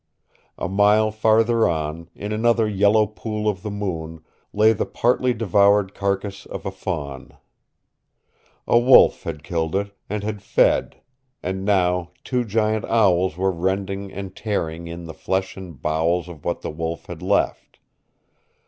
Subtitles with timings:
[0.57, 5.93] A mile farther on, in another yellow pool of the moon, lay the partly devoured
[5.93, 7.37] carcass of a fawn.
[8.67, 11.01] A wolf had killed it, and had fed,
[11.43, 16.43] and now two giant owls were rending and tearing in the flesh and bowels of
[16.45, 17.77] what the wolf had left.